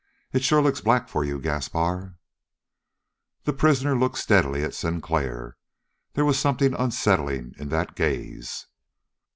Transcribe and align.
It 0.33 0.43
sure 0.43 0.63
looks 0.63 0.81
black 0.81 1.07
for 1.09 1.23
you, 1.23 1.37
Gaspar." 1.39 2.15
The 3.43 3.53
prisoner 3.53 3.95
looked 3.95 4.17
steadily 4.17 4.63
at 4.63 4.73
Sinclair. 4.73 5.57
There 6.13 6.25
was 6.25 6.39
something 6.39 6.73
unsettling 6.73 7.53
in 7.59 7.69
that 7.69 7.93
gaze. 7.95 8.65